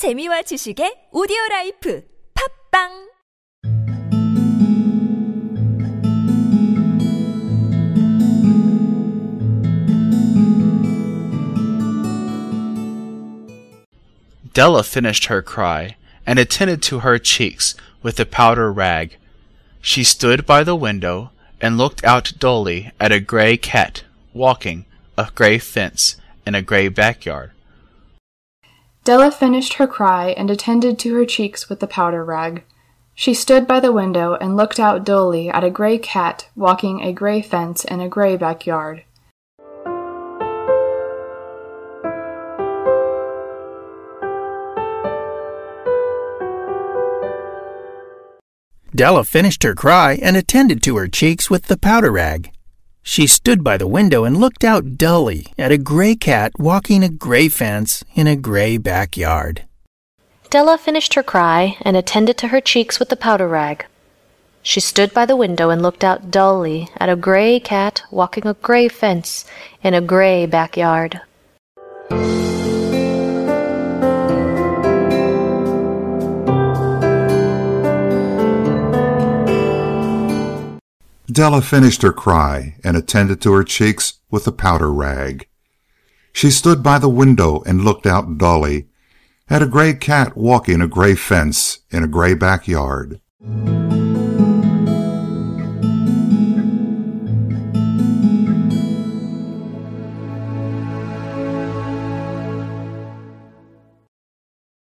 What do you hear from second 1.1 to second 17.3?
오디오 라이프 팝빵 Della finished her cry, and attended to her